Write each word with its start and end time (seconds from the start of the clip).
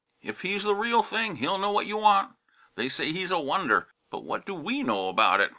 If 0.23 0.41
he's 0.41 0.63
the 0.63 0.73
real 0.73 1.03
thing 1.03 1.35
he'll 1.35 1.59
know 1.59 1.69
what 1.69 1.85
you 1.85 1.95
want. 1.95 2.33
They 2.73 2.89
say 2.89 3.11
he's 3.11 3.29
a 3.29 3.37
wonder, 3.39 3.89
but 4.09 4.23
what 4.23 4.47
do 4.47 4.55
we 4.55 4.81
know 4.81 5.09
about 5.09 5.41
it? 5.41 5.49